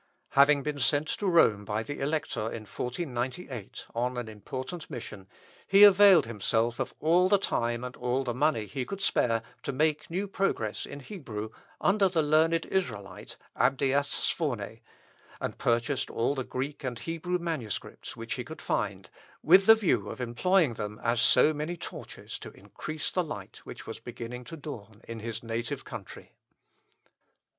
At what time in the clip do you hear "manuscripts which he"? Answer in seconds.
17.37-18.43